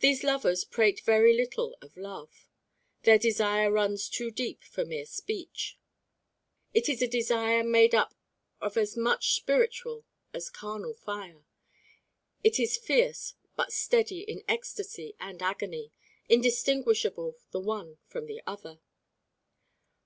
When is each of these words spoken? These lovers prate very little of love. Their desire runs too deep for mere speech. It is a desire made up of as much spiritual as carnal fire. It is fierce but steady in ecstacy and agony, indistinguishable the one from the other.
These 0.00 0.22
lovers 0.24 0.62
prate 0.62 1.00
very 1.00 1.34
little 1.34 1.78
of 1.80 1.96
love. 1.96 2.50
Their 3.04 3.16
desire 3.18 3.70
runs 3.72 4.10
too 4.10 4.30
deep 4.30 4.62
for 4.62 4.84
mere 4.84 5.06
speech. 5.06 5.78
It 6.74 6.86
is 6.86 7.00
a 7.00 7.06
desire 7.08 7.64
made 7.64 7.94
up 7.94 8.14
of 8.60 8.76
as 8.76 8.94
much 8.94 9.32
spiritual 9.34 10.04
as 10.34 10.50
carnal 10.50 10.92
fire. 10.92 11.46
It 12.44 12.60
is 12.60 12.76
fierce 12.76 13.32
but 13.56 13.72
steady 13.72 14.20
in 14.20 14.44
ecstacy 14.48 15.14
and 15.18 15.40
agony, 15.40 15.92
indistinguishable 16.28 17.36
the 17.52 17.60
one 17.60 17.96
from 18.06 18.26
the 18.26 18.42
other. 18.46 18.80